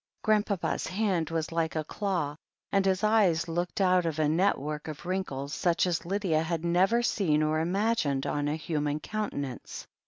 [0.23, 2.35] Grandpapa's hand was like a claw,
[2.71, 7.03] and his eyes looked out of a network of wrinkles such as Lydia had never
[7.03, 9.85] seen or imagined on a human countenance.